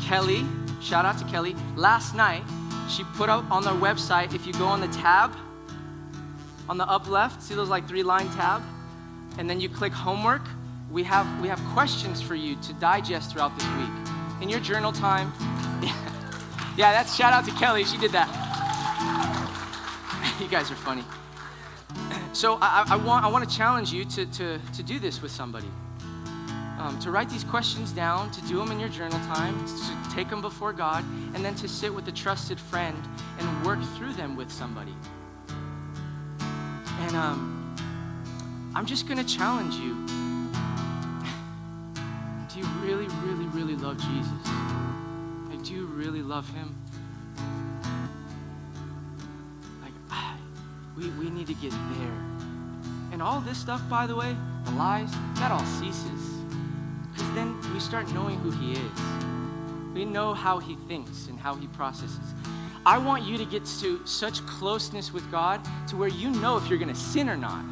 [0.00, 0.44] Kelly,
[0.80, 2.42] shout out to Kelly, last night,
[2.88, 5.30] she put up on their website, if you go on the tab,
[6.68, 8.62] on the up left, see those like three line tab?
[9.36, 10.42] And then you click homework
[10.90, 13.90] we have, we have questions for you to digest throughout this week.
[14.40, 15.32] In your journal time,
[16.76, 17.84] yeah, that's shout out to Kelly.
[17.84, 18.28] She did that.
[20.40, 21.02] you guys are funny.
[22.32, 25.32] So I, I, want, I want to challenge you to, to, to do this with
[25.32, 25.68] somebody.
[26.84, 30.28] Um, to write these questions down, to do them in your journal time, to take
[30.28, 32.98] them before God, and then to sit with a trusted friend
[33.38, 34.94] and work through them with somebody.
[37.00, 37.74] And um,
[38.74, 39.94] I'm just going to challenge you
[42.52, 44.46] do you really, really, really love Jesus?
[45.48, 46.76] Like, do you really love him?
[49.80, 49.94] Like,
[50.98, 52.20] we, we need to get there.
[53.10, 56.33] And all this stuff, by the way, the lies, that all ceases.
[57.74, 59.00] We start knowing who he is.
[59.94, 62.32] We know how he thinks and how he processes.
[62.86, 66.68] I want you to get to such closeness with God to where you know if
[66.68, 67.64] you're going to sin or not.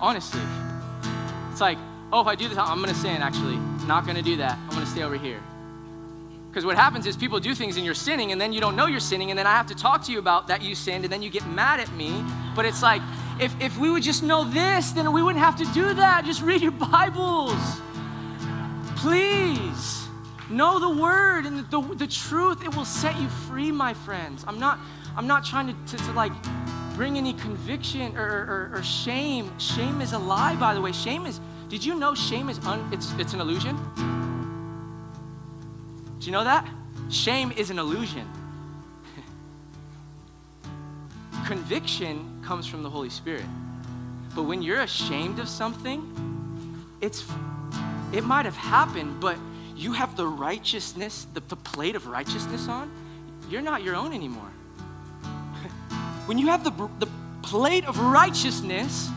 [0.00, 0.40] Honestly.
[1.52, 1.78] It's like,
[2.12, 3.58] oh, if I do this, I'm going to sin, actually.
[3.86, 4.58] Not going to do that.
[4.58, 5.40] I'm going to stay over here.
[6.50, 8.86] Because what happens is people do things and you're sinning, and then you don't know
[8.86, 11.12] you're sinning, and then I have to talk to you about that you sinned, and
[11.12, 12.24] then you get mad at me.
[12.56, 13.02] But it's like,
[13.40, 16.24] if, if we would just know this, then we wouldn't have to do that.
[16.24, 17.54] Just read your Bibles.
[19.04, 20.04] Please
[20.50, 22.62] Know the word and the, the, the truth.
[22.62, 24.44] It will set you free, my friends.
[24.46, 24.78] I'm not,
[25.16, 26.32] I'm not trying to, to, to like
[26.94, 29.50] bring any conviction or, or, or shame.
[29.58, 30.92] Shame is a lie, by the way.
[30.92, 33.78] Shame is, did you know shame is un, it's, it's an illusion?
[36.18, 36.68] Do you know that?
[37.08, 38.28] Shame is an illusion.
[41.46, 43.46] Conviction comes from the Holy Spirit.
[44.34, 47.24] But when you're ashamed of something, it's
[48.14, 49.36] it might have happened, but
[49.76, 52.90] you have the righteousness, the, the plate of righteousness on,
[53.50, 54.50] you're not your own anymore.
[56.26, 57.08] when you have the, the
[57.42, 59.10] plate of righteousness,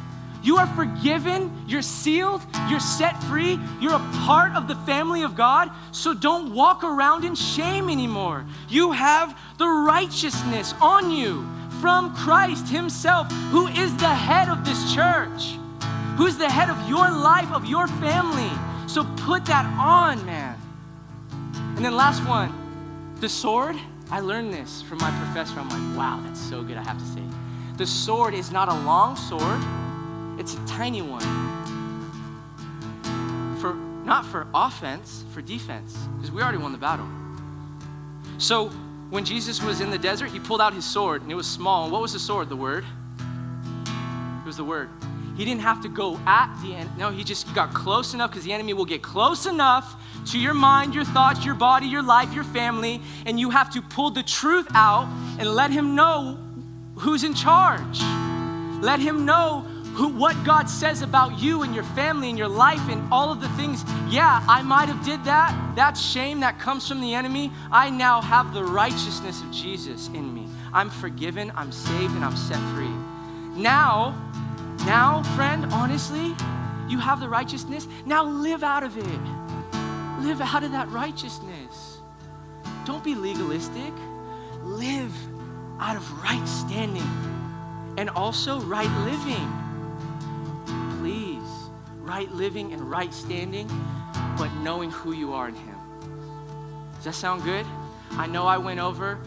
[0.43, 5.35] you are forgiven, you're sealed, you're set free, you're a part of the family of
[5.35, 5.69] God.
[5.91, 8.45] So don't walk around in shame anymore.
[8.69, 11.47] You have the righteousness on you
[11.81, 15.57] from Christ Himself, who is the head of this church,
[16.17, 18.51] who's the head of your life, of your family.
[18.88, 20.57] So put that on, man.
[21.75, 23.75] And then last one, the sword.
[24.09, 25.59] I learned this from my professor.
[25.59, 27.21] I'm like, wow, that's so good, I have to say.
[27.75, 29.61] The sword is not a long sword,
[30.39, 31.21] it's a tiny one.
[33.59, 33.73] For
[34.05, 37.07] not for offense, for defense, because we already won the battle.
[38.38, 38.69] So
[39.09, 41.83] when Jesus was in the desert, he pulled out his sword and it was small.
[41.83, 42.49] And what was the sword?
[42.49, 42.85] The word.
[43.85, 44.89] It was the word.
[45.38, 46.89] He didn't have to go at the end.
[46.97, 49.95] No, he just got close enough because the enemy will get close enough
[50.31, 53.81] to your mind, your thoughts, your body, your life, your family, and you have to
[53.81, 55.07] pull the truth out
[55.38, 56.39] and let him know
[56.95, 58.01] who's in charge.
[58.81, 59.63] Let him know
[59.93, 63.39] who, what God says about you and your family and your life and all of
[63.39, 63.83] the things.
[64.09, 65.55] Yeah, I might have did that.
[65.75, 67.51] That shame that comes from the enemy.
[67.71, 70.47] I now have the righteousness of Jesus in me.
[70.73, 72.93] I'm forgiven, I'm saved, and I'm set free.
[73.59, 74.15] Now,
[74.88, 76.35] now, friend, honestly,
[76.88, 77.88] you have the righteousness.
[78.05, 79.21] Now live out of it.
[80.21, 81.99] Live out of that righteousness.
[82.85, 83.93] Don't be legalistic.
[84.63, 85.13] Live
[85.79, 87.07] out of right standing
[87.97, 89.51] and also right living
[91.07, 91.69] Please,
[92.01, 93.67] right living and right standing,
[94.38, 95.75] but knowing who you are in Him.
[96.95, 97.65] Does that sound good?
[98.11, 99.19] I know I went over,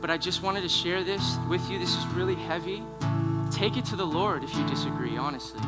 [0.00, 1.78] but I just wanted to share this with you.
[1.78, 2.84] This is really heavy.
[3.50, 5.60] Take it to the Lord if you disagree, honestly.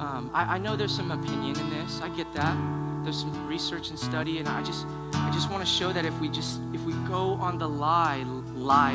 [0.00, 2.00] Um, I, I know there's some opinion in this.
[2.02, 2.56] I get that.
[3.04, 6.18] There's some research and study, and I just, I just want to show that if
[6.20, 8.94] we just, if we go on the lie, lie,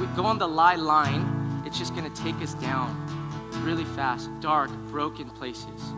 [0.00, 2.94] we go on the lie line, it's just going to take us down
[3.62, 5.92] really fast, dark, broken places.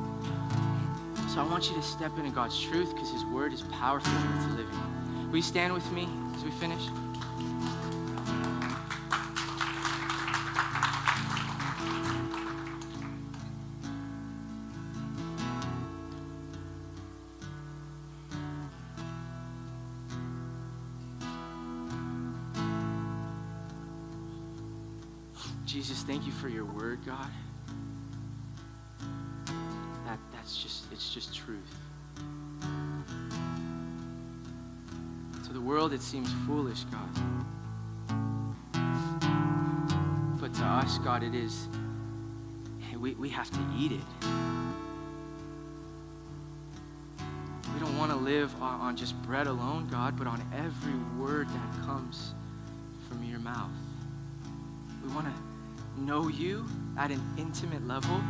[1.29, 4.35] So I want you to step into God's truth because His word is powerful and
[4.37, 5.29] it's living.
[5.29, 6.89] Will you stand with me as we finish?
[26.39, 27.31] For your word, God.
[30.07, 31.59] That, that's just, it's just truth.
[35.45, 37.09] To the world, it seems foolish, God.
[40.41, 41.67] But to us, God, it is,
[42.97, 44.29] we, we have to eat it.
[47.75, 51.49] We don't want to live on, on just bread alone, God, but on every word
[51.49, 52.35] that comes
[53.09, 53.71] from your mouth.
[55.05, 55.48] We want to
[56.07, 58.21] know you at an intimate level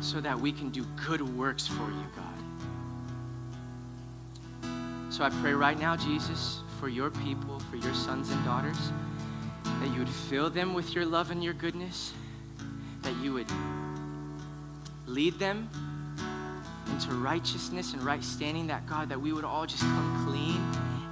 [0.00, 2.26] so that we can do good works for you, God.
[5.10, 8.90] So I pray right now, Jesus, for your people, for your sons and daughters,
[9.64, 12.12] that you would fill them with your love and your goodness,
[13.02, 13.50] that you would
[15.06, 15.68] lead them
[16.90, 20.60] into righteousness and right standing, that God, that we would all just come clean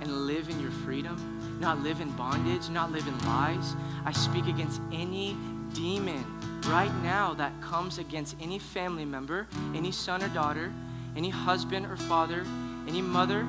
[0.00, 3.76] and live in your freedom, not live in bondage, not live in lies.
[4.04, 5.36] I speak against any
[5.74, 6.24] demon
[6.66, 10.72] right now that comes against any family member, any son or daughter,
[11.16, 12.44] any husband or father,
[12.88, 13.46] any mother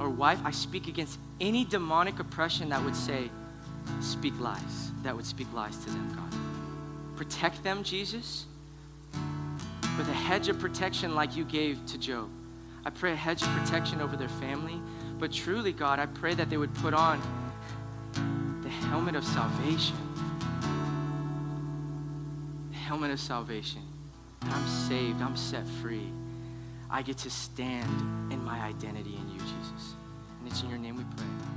[0.00, 3.30] or wife, I speak against any demonic oppression that would say,
[4.00, 7.16] speak lies, that would speak lies to them, God.
[7.16, 8.46] Protect them, Jesus,
[9.96, 12.28] with a hedge of protection like you gave to Job.
[12.84, 14.80] I pray a hedge of protection over their family.
[15.18, 17.20] But truly, God, I pray that they would put on
[18.62, 19.96] the helmet of salvation
[22.70, 23.82] The helmet of salvation.
[24.42, 25.22] I'm saved.
[25.22, 26.10] I'm set free.
[26.90, 29.94] I get to stand in my identity in you, Jesus.
[30.38, 31.53] And it's in your name we pray.